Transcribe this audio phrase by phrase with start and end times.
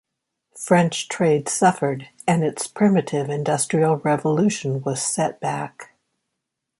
[0.57, 5.91] French trade suffered, and its primitive industrial revolution was set back.